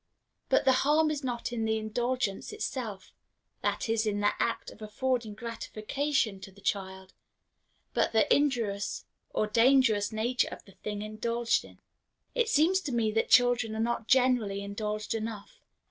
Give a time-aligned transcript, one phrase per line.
[0.49, 3.13] But the harm is not in the indulgence itself
[3.61, 7.13] that is, in the act of affording gratification to the child
[7.93, 11.77] but in the injurious or dangerous nature of the things indulged in.
[12.33, 15.61] It seems to me that children are not generally indulged enough.